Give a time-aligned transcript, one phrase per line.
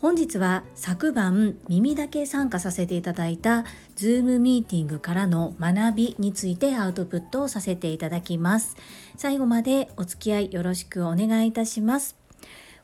[0.00, 8.78] 本日は昨晩耳だけ参加させていただいた Zoom ミーティングからの学びについてアウトプットをさせていただきます
[9.18, 12.16] 最後までお付き合いよろしくお願いいたします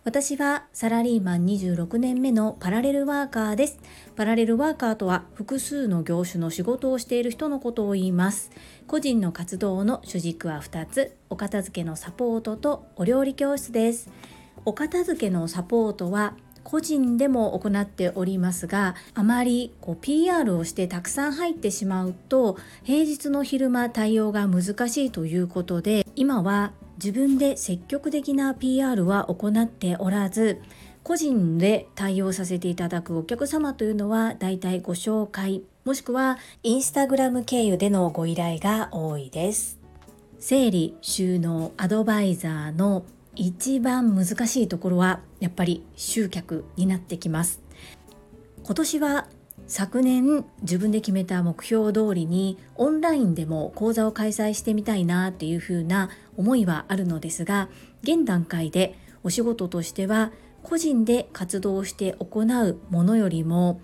[0.04, 3.80] 私はサラリーマン26年目のパラレルワーカーです。
[4.14, 8.52] パラレルワーカーとは複数の業種の仕事をしている人のことを言います。
[8.86, 14.08] 個人の活動の主軸は2つ、お片付けのサポートとお料理教室です。
[14.64, 30.60] お片付けのサポートは個人でも行っておりますがあまりこう PR をしてたくさん入ってしまうと平日の昼間対応が難しいということで今は自分で積極的な PR は行っておらず
[31.04, 39.78] 個人で対応させていただくお客様というのはだいたいご紹介もしくはインスタグラム経由でのご依頼が多いです。
[40.40, 43.04] 整理収納アドバイザーの
[43.36, 47.62] 一番難しいところはやっぱり集客になってきます。
[48.64, 49.28] 今年は
[49.68, 57.68] 昨年自分で決めた目標通りにオンラインでも講座を開催してみたいなっていうふうな思いはあるのですが
[58.02, 60.30] 現段階でお仕事としては
[60.62, 63.80] 個人で活動して行うものよりも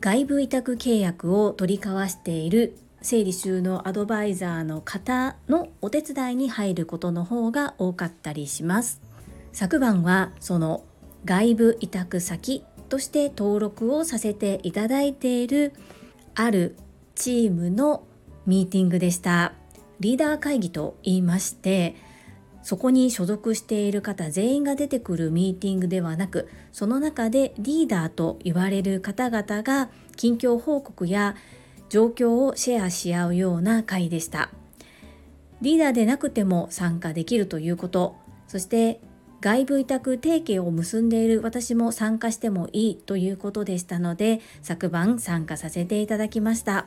[0.00, 9.02] 外部委託契約を取り交わしている整理収納アドバイザーの方のお手伝いに入ることの方が多かったりします。
[9.52, 10.84] 昨晩はその
[11.26, 15.74] 外部委託先として登録をさせていただいている
[16.34, 16.76] ある
[17.14, 18.06] チームの
[18.46, 19.52] ミーティングでした。
[20.00, 21.94] リーダー会議と言いまして
[22.62, 31.36] そこに所属している方全員が出てくるミーティングではなくその中でリーダーと言われる方々が近況報告や
[31.88, 34.50] 状況をシェアし合うような会でした。
[35.60, 38.16] リーダーでなくても参加できるということ。
[38.48, 39.00] そして
[39.40, 46.86] 外部委託提携を結んでいる私も参加してもいいということでしたので昨晩参加させていただきました。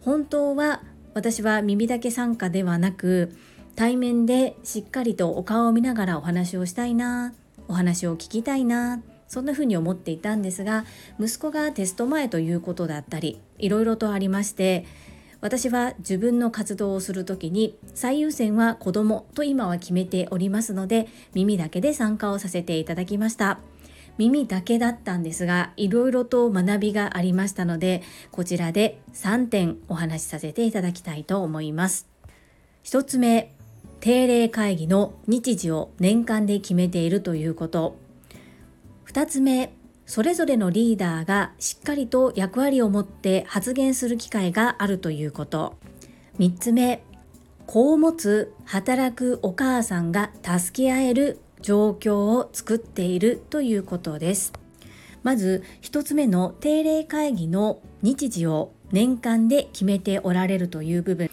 [0.00, 0.82] 本当は
[1.14, 3.36] 私は耳だけ参加ではなく
[3.74, 7.34] 対面でしっかりとお顔を見ながらお話をしたいな
[7.66, 10.84] お話を聞きたいなそんな風に思っていたんですが
[11.20, 14.86] 息子がテスト前ということだったりいろいろとありまして
[15.40, 23.60] 私は自分の活動をする時に最優先は子供と今は決めておりますので耳だけで参加をさせていただきました。
[24.16, 28.02] 耳だけだったんですがいろいろと学びがありましたので
[28.32, 32.08] こちらで3点お話しさせていただきたいと思います。
[32.82, 33.54] 1つ目
[34.00, 38.07] 定例会議の日時を年間で決めているということ。
[39.18, 39.72] 2つ目
[40.06, 45.76] それぞれのリーダーがしっかりと役割を持って発言する機会があるということ。
[46.38, 47.02] 3つ目
[47.66, 54.52] 子を持つ働くお母さんが助け合える状況を作っているということです。
[55.24, 61.28] まず1つ目の定例会議の日時を年間で決めておられるという部分。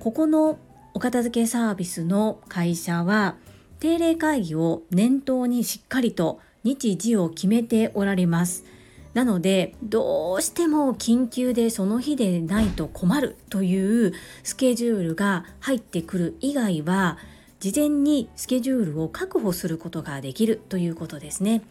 [0.00, 0.58] ここの
[0.94, 3.36] お片付けサービスの会社は
[3.78, 8.64] 定例会議を念頭にしっかりと日時を決めておられます。
[9.14, 14.12] なのでどうしても緊急でその日でないと困るという
[14.44, 17.18] スケジュールが入ってくる以外は
[17.58, 21.62] 事前にスケジュールを確保することができるということですね。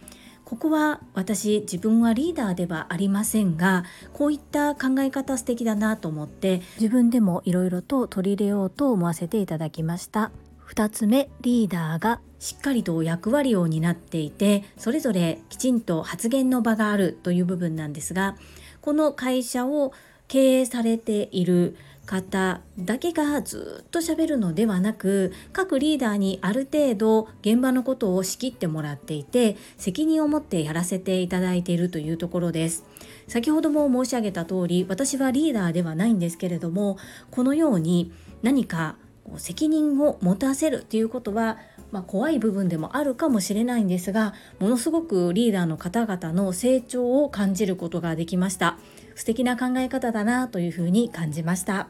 [0.49, 3.83] ここは私自分はリーダーではありませんが
[4.13, 10.31] こういった考え方素敵だなと思って自分でもいろいろと取り入れようと思わせていただきました
[10.69, 18.37] 2つ目リーダーがしっかりと役割を担っていてそれぞれきちんと発言の場があるという部分なんですが
[18.81, 19.93] この会社を
[20.27, 21.75] 経営されている
[22.05, 32.83] 方だけがずっと喋るのではなく各リーダーにある程度現場のことを仕切ってもらっていて責任を持ってやらせていただいているというところです。
[33.27, 36.97] 先ほども申し上げた通り私はリーダーではないんですけれども
[37.29, 38.11] このように
[38.41, 38.95] 何か
[39.37, 41.57] 責任を持たせるということは
[41.91, 48.77] まあ、怖い部分でもあるかもしれないんですがものすごくリーダーの方々の成長を感じることができました。
[49.15, 51.89] 素敵な考え方だなというふうに感じました。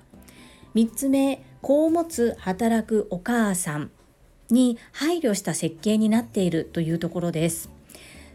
[0.76, 3.92] 3つ目子を持つ働くお母さん
[4.50, 7.70] に配慮した設計になっているというところです。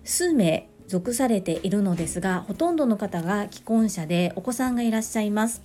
[0.05, 5.63] 数名属されているのですがほとんどの方が既婚者でお子さんがいらっしゃいます。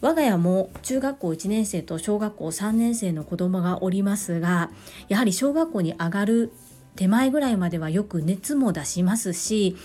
[0.00, 4.70] 我が家も中学校1年生と小学校3年生の子供がおりますが
[5.08, 6.52] やはり小学校に上がる
[6.96, 9.76] 手前ぐらいまではよく熱も出しますし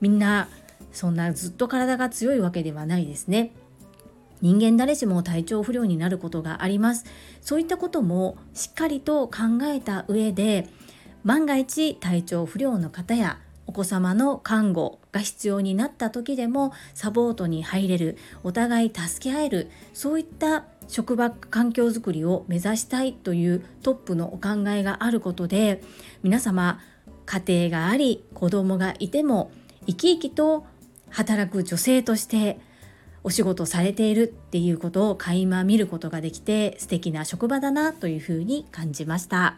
[0.00, 0.48] みんな
[0.92, 3.52] そんなずっと体が強いわけではないですね。
[4.40, 7.04] 人間誰しも体調不良になることがあります
[7.42, 10.66] そういったこともしっかりと考えた上で
[11.24, 13.38] 万が一体調不良の方や
[13.70, 25.84] お子様の看護が必要になった時でもサポートに入れるお互い助け合えるそういった職場環境づくりを目指したいというトップのお考えがあることで
[26.24, 26.80] 皆様
[27.26, 29.52] 家庭があり子供がいても
[29.86, 30.66] 生き生きと
[31.08, 32.58] 働く女性として
[33.22, 39.54] お仕事されているっていうことを垣間見ることができて素敵な職場だなというふうに感じました。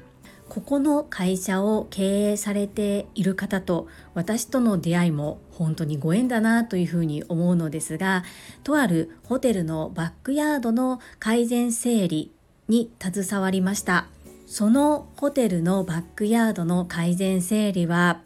[0.53, 8.23] ここの会社を経営されている方と私との出会いも本当にご縁だなというふうに思うのですが
[8.63, 12.33] とあるホテルのバックヤードの改善整理
[12.69, 14.09] に携わりました。
[14.47, 18.21] そのホテルのバックヤードの改善整理は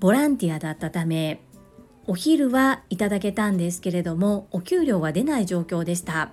[0.00, 1.40] ボランティアだったため
[2.06, 6.32] お昼はいただけたんですけれどもお給料は出ない状況でした。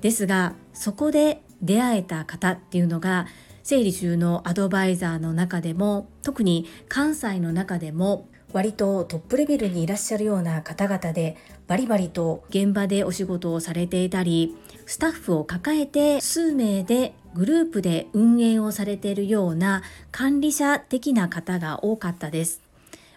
[0.00, 3.26] ですがそこで出会えた方っていうのが
[3.66, 11.36] 整理収納アドバイザーの中でも特に関西の中でも割とトップレベルにいらっしゃるような方々で
[11.66, 14.54] バリバリと現場でお仕事をされていたり
[14.86, 22.65] スタッフを抱えて数名でグループで運営をされているような管理者的な方が多かったです。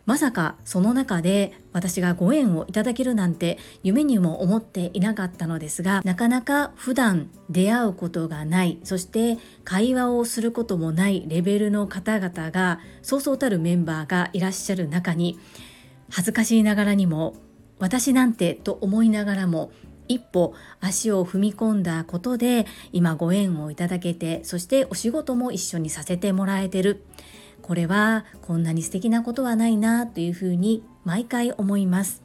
[0.10, 15.38] まさかその中で私がご縁をいただけるなんて夢にも思っていなかったのですがなかなか普段出会うことがないそして会話をすることもないレベルの方々がそうそうたるメンバーがいらっしゃる中に
[16.10, 17.36] 恥ずかしいながらにも
[17.78, 19.72] 私なんてと思いながらも
[20.08, 27.04] 一歩足を踏み込んだことで今ご縁をいただけてそしてお仕事も一緒にさせてもらえてる。
[27.70, 32.24] これはこんなに素敵なことはないなというふうに毎回思います。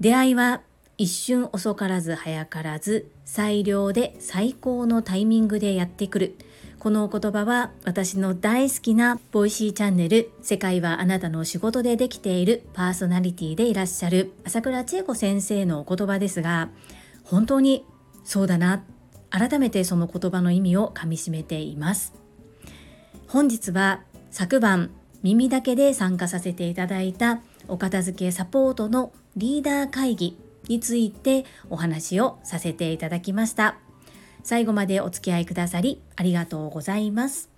[0.00, 0.62] 出会いは
[0.96, 6.34] 一瞬遅からず早からず最良で最高のタイミングでやってくる。
[6.78, 14.32] このお言葉は私の大好きな Voicy チャンネル世界はあなたの仕事でできているパーソナリティでいらっしゃる。
[14.46, 16.70] 朝倉千恵子先生のお言葉ですが
[17.22, 17.84] 本当に
[18.24, 18.82] そうだな。
[19.28, 22.14] 改めてその言葉の意味をかみしめています。
[23.26, 24.00] 本日は
[24.38, 24.90] 昨晩
[25.24, 30.38] 耳だけで参加させていただいたお片付けサポートのリーダー会議
[30.68, 33.78] についてお話をさせていただきました。
[34.44, 37.50] 最後までお付き合いくださりありがとうございます。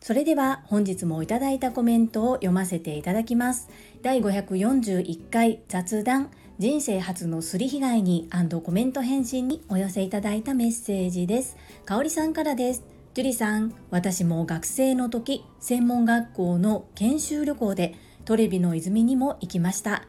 [0.00, 3.68] それでは本日もいただいたコメントを読ませていただきます。
[4.00, 8.30] 第541回雑談人生初のすり被害に
[8.64, 11.58] コメント返信にお寄せいただいたメッセージです。
[11.84, 12.91] かおりさんからです。
[13.14, 17.94] ジュリさん、私も学生の時、専門学校の研修旅行で
[18.24, 20.06] トレビの泉にも行きました。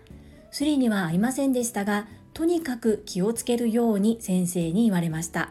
[0.51, 5.49] スリには会いませんでしたが、とにかく気をつけるように先生に言われました。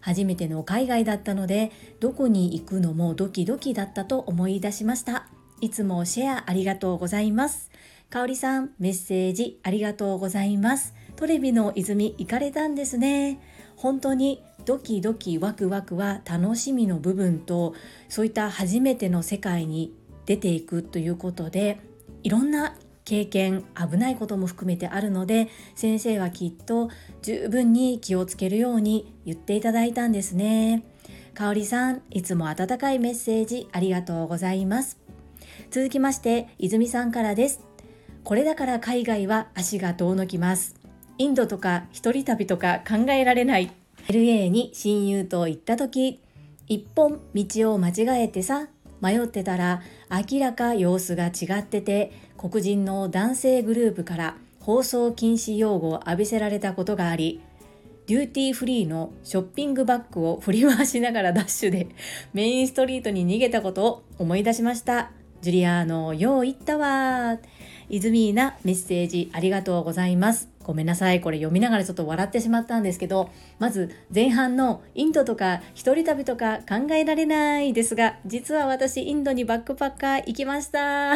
[0.00, 5.26] 初めての海外だったので、どこに行くのもドキドキだったと思い出しました。
[5.62, 7.70] いつもシェアありがとうございます。
[8.10, 10.94] かおりさん、メッセージありがとうございます。
[11.16, 13.40] トレビの泉行かれたんですね。
[13.80, 17.74] 本当にドキドキワクワクは楽しみの部分と
[18.10, 19.94] そういった初めての世界に
[20.26, 21.80] 出ていくということで
[22.22, 26.90] いろんな経験危ないことも含めてあるので先生はきっと
[27.22, 30.84] 十分に気をつけるように言っていただいたんですね。
[31.32, 34.98] かおりさんいつも温かいメッセージありがとうございます。
[35.70, 37.60] 続きまして泉さんからです。
[38.24, 40.79] これだから海外は足が遠のきます。
[41.20, 43.70] インドとか一人旅とか考えられない。
[44.08, 46.18] LA に親友と行った時
[46.66, 48.68] 一本道を間違えてさ
[49.02, 57.42] 迷ってたら明らか様子が違ってて黒人の男性グループから放送禁止用語を浴びせられたことがあり
[58.06, 61.88] デューティーフリーのショッピングバッグを振り回しながらダッシュで
[62.32, 65.10] メインストリートに逃げたことを思い出しました。
[65.42, 67.38] ジュリアーノよう言ったわ
[67.88, 70.50] イズミーなメッセージありがとうございます。
[70.70, 71.20] ごめんなさい。
[71.20, 81.14] これ読みながらちょっと笑ってしまったんですけどまず前半のインドとか一人旅とか考えられないですが実は私インドにバックパッカー行きました。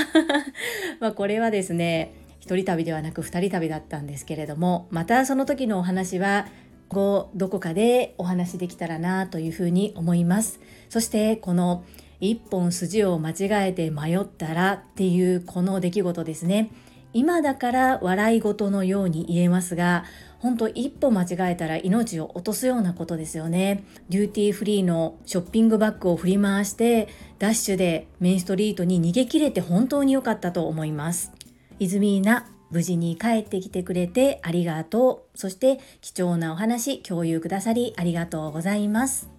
[0.98, 6.48] まこれはですね一人旅ではなく二人旅だったんですけれどもまたその時のお話は
[6.88, 10.58] 後どこかでお話できたらなというふうに思います。
[10.88, 11.84] そしてこの
[12.18, 16.72] 一本筋を間違えて迷ったらっていうこの出来事ですね。
[17.14, 20.04] 今だから笑い事のように言えますが
[20.40, 23.84] 本当一歩間違えたら命を落とすようなことですよね。
[24.10, 31.32] デューティーフリーのショッピングバッグを振り回してダッシュでメインストリートに逃げ切れて本当に良かったと思います。
[31.78, 35.38] イズミーナ無事に帰ってきてくれてありがとう。
[35.38, 39.30] そして貴重なお話共有くださりありがとうございます。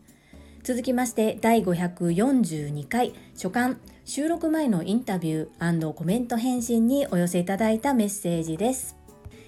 [0.64, 8.96] 続きまして第542回初刊収録前のインタビューコメント返信にお寄せいただいたメッセージです。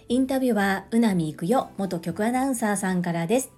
[0.09, 3.51] インタビューはうなみいくよ元局アナウンサーさんからです。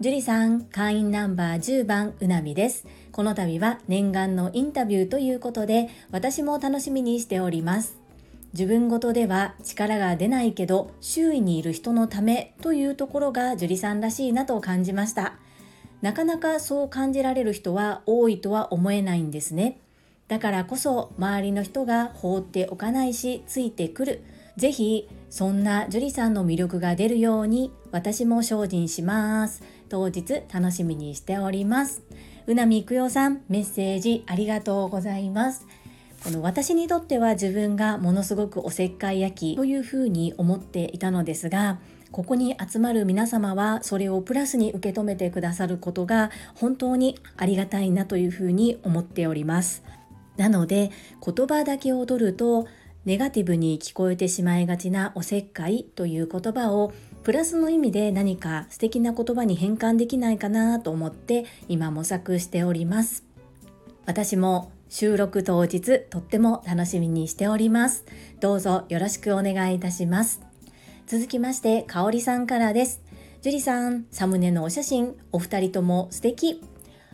[0.00, 2.86] 樹里さん会員ナンバー10番うなみです。
[3.12, 7.98] この度は念願のインタビューということで私も楽しみにしております。
[8.54, 15.34] 自分ごとでは力が出ないけど周囲にいる人のためというところが樹里さんらしいなと感じました。
[16.00, 19.80] なかなかそう感じられる人は多いとは思えないんですね。
[20.28, 24.22] だからこそ周りの人が放っておかないしついてくる。
[24.56, 29.62] ぜひそんな樹里さんの魅力が出るように私も精進します。
[29.88, 32.02] 当日楽しみにしております。
[32.46, 35.66] うなみくよさんメッセージありがとうございます。
[36.24, 41.78] この私にとっては自分がものすごくおせっかい焼きというふうに思っていたのですが
[42.10, 49.84] ここに集まる皆様はそれをプラスに受け止めてくださることが本当にありがたいなというふうに思っております。
[50.36, 50.90] なので
[51.24, 52.66] 言葉だけ踊ると
[53.04, 63.24] ネガティブに聞こえてしまいがちなおせっかいという言葉をプラスの意味で何か素敵な言葉に変換できないかなと思って今模索しております。
[64.06, 68.04] 私も収録当日とっても楽しみにしております。
[68.40, 70.40] どうぞよろしくお願いいたします。
[71.06, 73.02] 続きましてかおりさんからです。
[73.42, 76.62] 樹里さんサムネのお写真お二人とも素敵。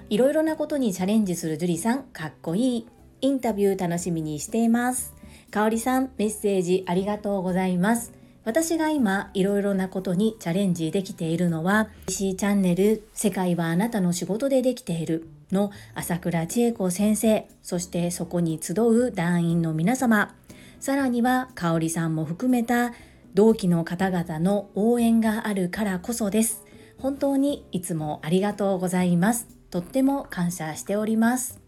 [0.08, 2.86] いろいろなことにチャレンジする樹里さんかっこいい。
[3.22, 5.14] インタビュー楽しみにしています。
[5.52, 8.12] かおりさんメッセージありがとうございます。
[8.44, 20.34] 私が今いろいろなことにチャレンジできているのは PC チャンネル世界はあなたの仕事でできているの朝倉千恵子先生そしてそこに集う団員の皆様。
[20.80, 22.92] さらにはかおりさんも含めた
[23.34, 26.64] 同期の方々の応援があるからこそです。
[26.98, 29.46] 本当にいつもありがとうございます。
[29.70, 31.61] とっても感謝しております。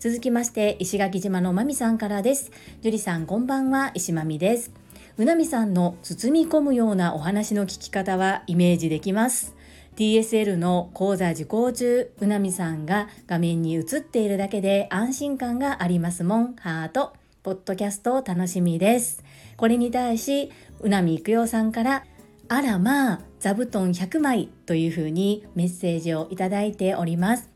[0.00, 2.52] 続きまして石垣島のまみさんからです。
[2.80, 3.90] 樹里さんこんばんは。
[3.92, 4.72] 石まみです。
[5.18, 9.54] うなみさんの包み込むようなお話の聞き方はイメージできます。
[9.96, 16.56] TSL の講座受講中うなみさんが画面に映っているだけで安心感がありますもん。
[16.56, 17.12] ハート。
[17.42, 19.22] ポッドキャスト楽しみです。
[19.58, 22.06] これに対しうなみいくよさんから
[22.48, 27.49] あらまあ座布団100枚というふうにメッセージをいただいております。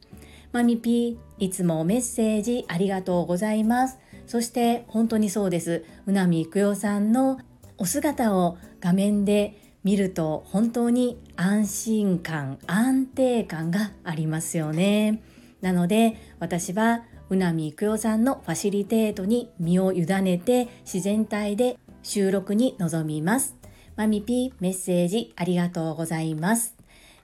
[0.55, 3.99] マミピーいつもメッセージありがとうございます。
[4.29, 5.85] そして本当にそうです。
[6.07, 7.41] うなみいくよさんの
[7.77, 15.25] お姿を画面で見ると本当に安心感安定感がありますよね。
[15.61, 23.57] なので私はうなみいくよさんのファシリテートに身を委ねて自然体で収録に臨みます。
[23.97, 26.77] マミピーメッセージありがとうございます。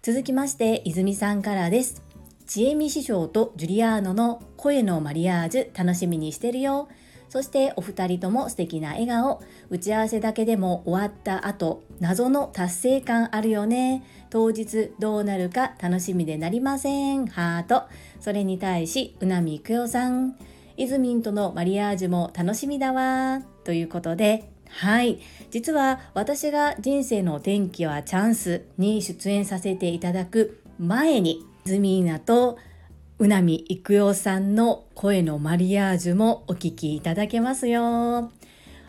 [0.02, 2.09] 続きまして泉さんからです。
[2.50, 6.88] ちえみ師匠とジュリアーノの声のマリアージュ楽しみにしてるよ。
[7.28, 9.40] そしてお二人とも素敵な笑顔。
[9.68, 14.02] 打ち合わせだけでも終わった後、謎の達成感あるよね。
[14.30, 17.28] 当日どうなるか楽しみでなりません。
[17.28, 17.84] ハート。
[18.18, 20.34] それに対し、うなみくよさん。
[20.76, 23.42] イズミンとのマリアージュも楽しみだわ。
[23.62, 25.20] ということで、はい。
[25.52, 32.56] 実は私が人生の転機はチャンスに出演させていただく前にズミーナと
[33.18, 38.32] うなみいくよさんの声のマリアージュもお聞きいただけますよ。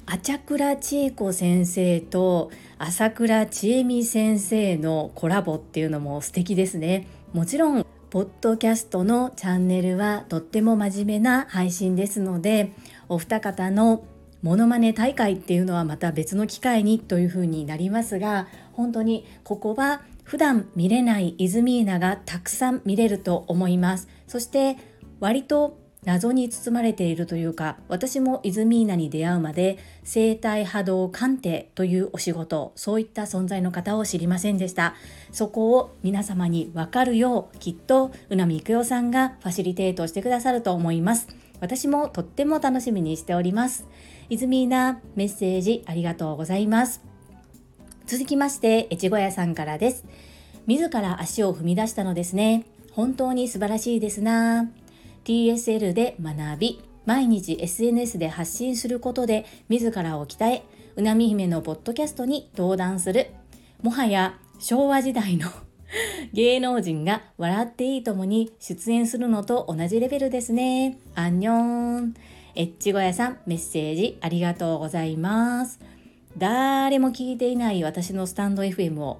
[0.05, 7.07] あちゃくら千恵子先生と朝倉千恵美先生のコラボっていうのも素敵ですね。
[7.33, 12.71] もちろんポッドキャストのチャンネルはとっても真面目な配信ですので
[13.09, 14.05] お二方の
[14.41, 24.07] モノマネ大会っていうのはまた別の機会にというふうになりますが本当にここは普段見れないイズミーナがたくさん見れると思います。
[24.27, 24.77] そして
[25.19, 34.95] 割と謎に包まれているというか私もイズミーナに出会うまで生体波動鑑定というお仕事そういった存在の方を知りませんでした。
[35.33, 41.27] そこを皆様に分かるようきっとうなみいくよさんがファシリテートしてくださると思います。
[41.59, 43.85] 私もとっても楽しみにしております。
[44.29, 47.10] イズミーナメッセージありがとうございます。
[48.11, 50.03] 続きまして越後屋さんからです
[50.67, 54.69] 自ら足を踏み出したのですね本当に素晴らしいですな
[55.23, 60.63] TSL で学び毎日 SNS で発信することで自らを鍛え
[60.97, 63.27] うなみ姫のポッドキャストに登壇する
[63.81, 65.49] もはや昭和時代の
[66.33, 70.97] 芸能人が笑っていいともに出演するのと同じレベルですね。
[71.15, 72.13] アンニョン。
[72.55, 75.79] エッチゴヤさん、メッセージありがとうございます。
[76.37, 79.19] 誰も聞いていない私のスタンド FM を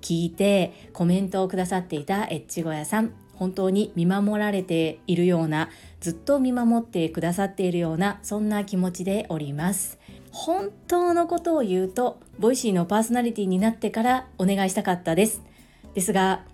[0.00, 9.98] 聞いてコメントをくださっていたエッチゴヤさん、本当に見守られているような、ずっと見守ってくださっているような、そんな気持ちでおります。
[10.30, 15.42] 本当のことを言うと、 Voicy のパーソナリティになってからお願いしたかったです。
[15.94, 16.44] ですが、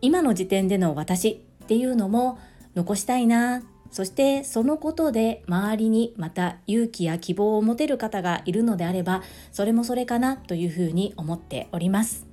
[0.00, 2.38] 今の時点での私っていうのも
[2.74, 3.62] 残したいな
[3.96, 9.22] そしてそのことで周りにまた勇気や希望を持てる方がいるのであれば
[9.52, 12.26] それもそれかなというふうに思っております。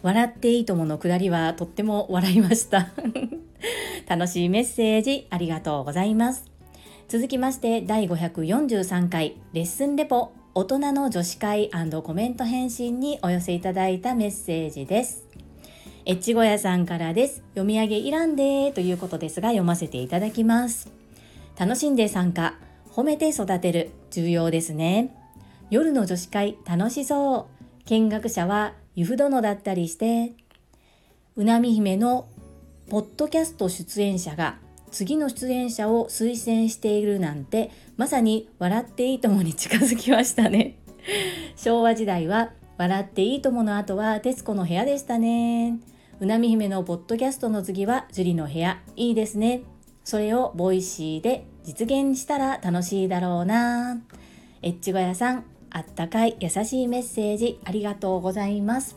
[0.00, 2.88] 笑っていいとものくだりはとっても笑いました。
[4.08, 6.46] 楽しいメッセージありがとうございます。
[7.06, 11.70] 続きまして第543回レッスンレポ大人の女子会
[12.02, 15.26] コメント返信にお寄せいただいたメッセージです。
[16.06, 17.42] エッチゴヤさんからです。
[17.50, 20.99] 読み上げいらんでということですが読ませていただきます。
[21.60, 22.54] 楽しんで参加
[22.90, 25.14] 褒めて育てる重要ですね。
[25.68, 27.84] 夜の女子会楽しそう。
[27.84, 30.32] 見学者は由布殿だったりして。
[31.36, 32.30] うなみ姫の
[32.88, 34.56] ポッドキャスト出演者が
[34.90, 40.78] 次の出演者を推薦しているなんてまさに笑っていいともに近づきましたね。
[41.56, 45.78] 昭和時代は笑っていいともの後は徹子の部屋でしたね。
[46.20, 48.80] うなみ姫のポッドキャストの次は樹里の部屋。
[48.96, 49.60] いいですね。
[50.04, 54.00] それを Voicy で実現したら楽しいだろうな。
[54.62, 58.96] エッチゴヤさんあったかい優しいメッセージありがとうございます。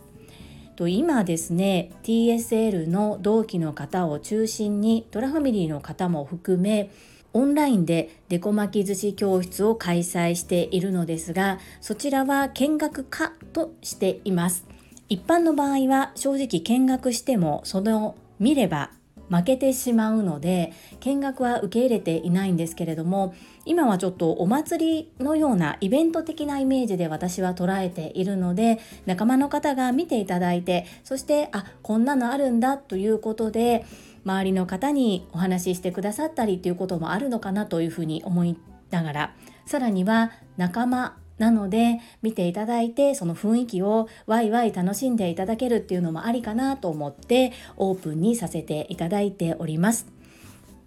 [0.75, 6.89] と今ですね TSL の同期の方を中心にトラファミリーの方も含め
[7.31, 14.65] オンラインでデコ巻き寿司教室を開催しているのですがそちらは見学可としています。
[15.09, 18.91] 一般の場合は正直見学してもその見れば
[19.33, 23.33] 負けてしまうので見学は受け入れていないんですけれども
[23.65, 33.85] 今はちょっとお祭りのようなイベント的なイメージで私は捉えているので仲間の方が見ていただいてそしてあこんなのあるんだということで
[34.25, 38.55] 周りの方にお話ししてくださったりということもあるのかなというふうに思い
[38.91, 50.07] ながらさらには仲間なので見ていただいてその雰囲気をワイワイ楽しんでいただけるっていうのもありかなと思ってオープンにさせていただいております。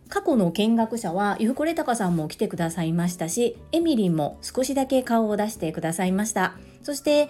[0.08, 7.28] 過去の見学者はゆうこれたかさんも来てくださいましたしエミリンも少しだけ顔を出してくださいましたそして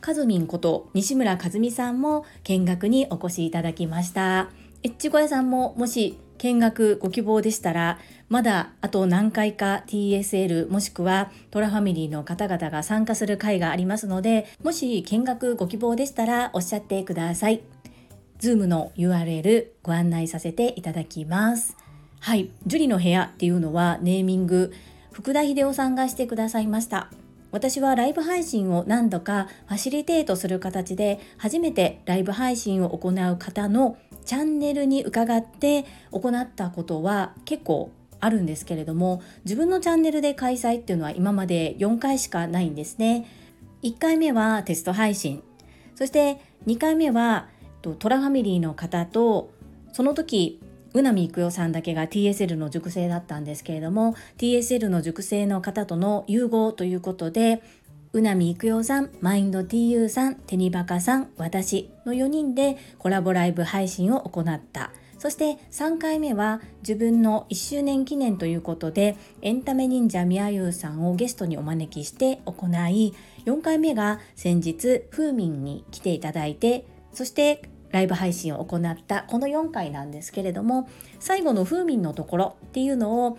[0.00, 4.50] かずみんこと西村和美さんも見学にお越しいただきました
[4.82, 7.98] エッチ小屋さんももし見学ご希望でしたら、
[8.30, 17.60] まだあと何回か TSL もしくはトラファミリーの方々が参加する会がありますので、もし見学ご希望でしたらおっしゃってください。
[18.40, 21.76] Zoom の URL ご案内させていただきます。
[22.20, 24.72] はい、樹里の部屋っていうのはネーミング、
[25.12, 27.10] 福田秀夫さんがしてくださいました。
[27.52, 43.26] 私はライブ配信を何度かファシリテートする形で初めてライブ配信を行う方のチャンネルに伺って行ったことは結構あるんですけれども自分のチャンネルで開催っていうのは今まで4回しかないんですね。
[43.82, 45.42] 1回目はテスト配信。
[45.94, 47.48] そして2回目は
[47.82, 49.50] トラファミリーの方と
[49.92, 50.60] その時
[50.92, 57.62] 宇波育代さんだけが TSL の塾生だったんですけれども TSL の塾生の方との融合ということで
[58.12, 64.90] うなみいくよさん、マインド TU さん、テニバカさん、私の4人でコラボライブ配信を行った。
[65.20, 83.38] そして3回目は自分の1周年記念ということでエンタメ忍者みやゆうさんをゲストにお招きして行い4回目が先日ふーみんに来ていただいてそしてライブ配信を行ったこの4回なんですけれども最後のふーみんのところっていうのを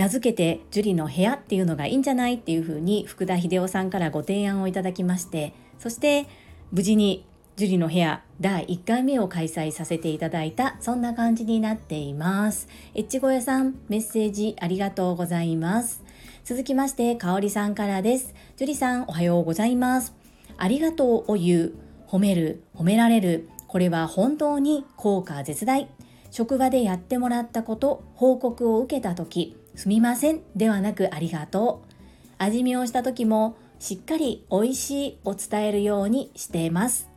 [0.00, 6.26] 名付けて樹里の部屋っていうのがいいんじゃないっていうふうに福田秀夫さんからご提案をいただきましてそして
[6.72, 12.66] 無事に樹里の部屋第1回目を開催させていただいたそんな感じになっています。
[12.94, 16.02] エッチゴヤさんメッセージありがとうございます。
[16.44, 18.34] 続きましてかおりさんからです。
[18.56, 20.14] 樹里さんおはようございます。
[20.56, 21.72] ありがとうを言う
[22.08, 25.88] 褒める褒められるこれは本当に効果絶大。
[26.30, 31.90] 職場でやってもらったこと報告を受けた時すみませんではなくありがとう。
[32.38, 37.08] 味見をした時もしっかり美味しいを伝えるようにしています。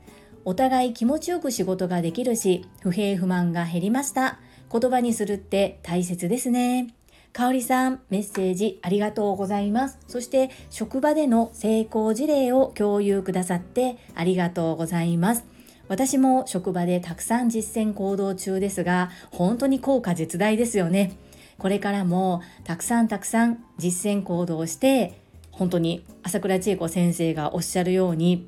[0.45, 4.39] お互い気持ちよく仕事ができるし、不平不満が減りました。
[4.71, 6.93] 言葉にするって大切ですね。
[7.31, 9.97] かおりさん、メッセージありがとうございます。
[10.07, 15.43] そして、職場での成功事例を共有くださってありがとうございます。
[15.87, 21.13] 私も職場でたくさん実践行動中ですが、本当に効果絶大ですよね。
[21.57, 28.47] これからもたくさんたくさん実践行動して、本当に朝倉千恵子先生がおっしゃるように、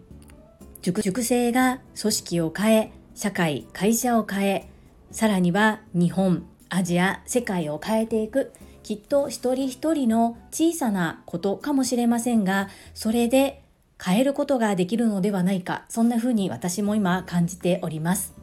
[0.82, 4.70] 塾塾生が組織を変え、社会、会社を変え、
[5.12, 8.52] さらには日本、アジア、世界を変えていく。
[8.84, 13.64] きっと一人一人の小さなことかもしれませんが、それで
[14.04, 18.36] 変えることができるのではないか、そんな風に私も今感じております。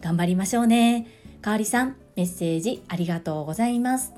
[0.00, 1.06] 頑張りましょうね。
[1.42, 4.12] かわりさん、メッセージありがとうございます。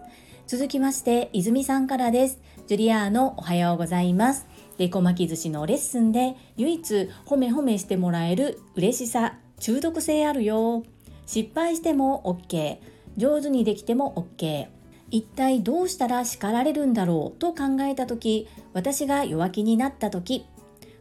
[0.46, 2.40] 続きまして、泉さんからです。
[2.66, 4.46] ジュリアーノ、おはようございます。
[4.78, 10.82] デコ巻き寿司のレッスンで唯一褒め褒めしてもらえる嬉しさ、中毒性あるよ。
[11.26, 12.78] 失敗しても OK。
[13.18, 14.68] 上手にできても OK。
[15.10, 20.46] 一体どうしたら叱られるんだろうと考えた時私が弱気になった時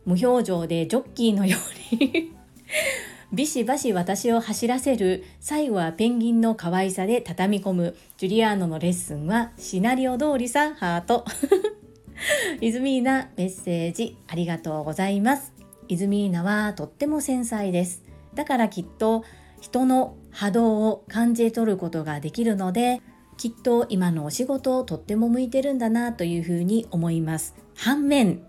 [0.03, 1.57] 無表情でジョッキーのよ
[1.91, 2.33] うに
[3.31, 5.23] ビシバシ私を走らせる。
[5.39, 7.95] 最後はペンギンの可愛さで畳み込む。
[8.17, 11.25] ジュリアーノのレッスンはシナリオ通りさハート。
[12.59, 15.53] イズミーナメッセージありがとうございます。
[15.87, 18.03] イズミーナはとっても繊細です。
[18.33, 19.23] だからきっと
[19.61, 23.01] 人の波動を感じ取ることができるので
[23.37, 27.55] きっと今のお仕事をとっても向いてるんだなというふうに思います。
[27.75, 28.41] 反面、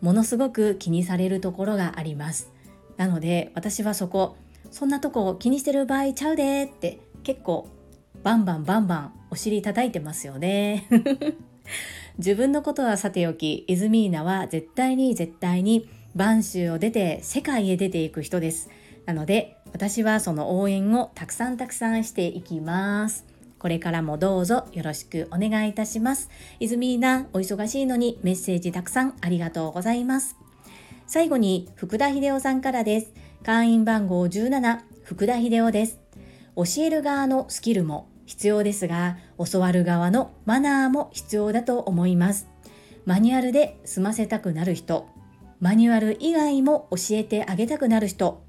[0.00, 2.52] ものすごく気にされるところがあります。
[2.96, 4.36] なので私はそこ、
[4.70, 7.68] そんなとこ気にしてる場合ちゃうでって結構
[8.22, 10.86] バンバンバンバンお尻叩いてますよね。
[12.18, 18.70] 自分のことはさておき、イズミーナは絶対に絶対に播州を出て世界へ出ていく人です。
[19.04, 23.26] なので私はその応援をたくさんたくさんしていきます。
[23.58, 26.30] これからもどうぞよろしくお願いいたします。
[26.60, 30.36] イズミーナ、お忙しいのにメッセージたくさんありがとうございます。
[31.08, 33.12] 最後に福田秀夫さんからです。
[33.44, 36.00] 会員番号17、福田秀夫です。
[36.56, 39.16] 教える側のスキルも必要ですが、
[39.52, 42.48] 教わる側のマナーも必要だと思います。
[43.04, 45.06] マニュアルで済ませたくなる人、
[45.60, 48.42] マニュアル以外も教えてあげたくなる人、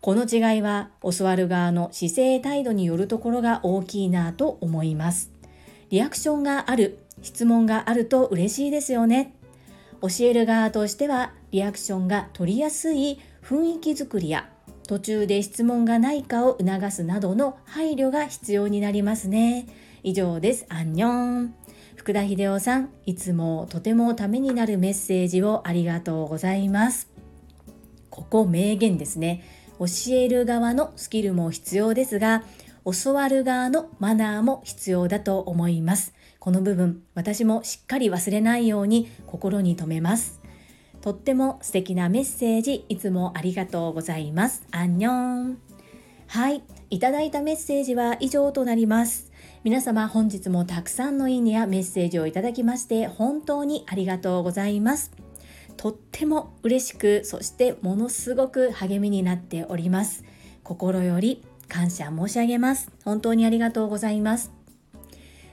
[0.00, 5.32] この違いは教わる側の姿勢態度によるところが大きいなと思います。
[5.90, 9.34] リアクションがある、質問があると嬉しいですよね。
[10.02, 14.48] 教える側としてはリアクションが取りやすい雰囲気づくりや
[14.86, 19.66] 途中で質問がないかを促すなどの配慮が必要になりますね。
[20.04, 20.66] 以上です。
[20.68, 21.54] アンニョン。
[21.96, 27.08] 福田秀夫さん、いつもとてもためになるメッセージをありがとうございます。
[28.10, 29.42] ここ名言ですね。
[29.80, 32.44] 教える側のスキルも必要ですが、
[32.84, 36.14] 教わる側のマナーも必要だと思います。
[36.38, 40.35] この部分、私もしっかり忘れないように心に留めます。
[41.06, 44.66] とっても素敵なメッセージ、いつもありがとうございます。
[44.72, 45.58] アンニョン。
[46.26, 49.30] はい、いただいたメッセージは以上となります。
[49.62, 55.12] 皆様本日もたくさんのいいねやメッセージをいただきまして本当にありがとうございます。
[55.76, 60.24] とっても嬉しくそしてものすごく励みになっております
[60.64, 64.55] 心より感謝申し上げます本当にありがとうございます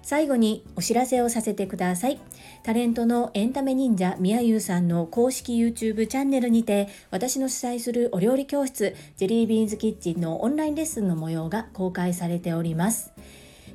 [0.03, 2.19] 最後にお知らせをさせてください。
[2.61, 13.13] タレントのエンタメ忍者みやゆうさんの公式 YouTube チャンネルにて私の主催するお料理教室ジェリービーンズキッチンのオンラインレッスンの模様が公開されております。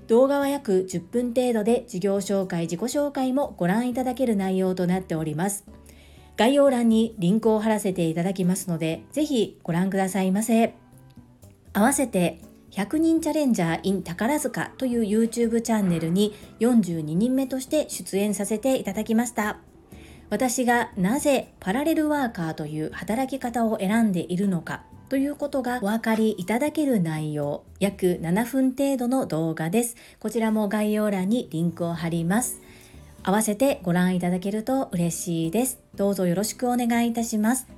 [0.06, 5.66] 動画は約10分程度で授業紹介、自己紹介もご覧いただける内容となっております。
[6.38, 10.74] 概要欄にリンクを貼らせていただきますので、ぜひご覧くださいませ。
[11.74, 12.40] 合わせて、
[12.78, 19.58] 100人チャレンジャー in 宝塚という YouTube チャンネルに42人目として出演させていただきました。
[20.30, 29.96] 私がなぜパラレルワーカーという働き方を選んでいるのかということがお分かりいただける内容、約7分程度の動画です。
[30.20, 32.60] こちらも概要欄にリンクを貼ります。
[33.24, 35.80] 合わせてご覧いただけると嬉しいです。
[35.96, 37.77] どうぞよろしくお願いいたします。